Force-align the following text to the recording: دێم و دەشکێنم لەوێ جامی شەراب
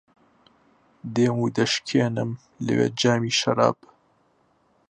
دێم 1.13 1.35
و 1.39 1.47
دەشکێنم 1.57 2.31
لەوێ 2.65 2.87
جامی 2.99 3.33
شەراب 3.39 3.77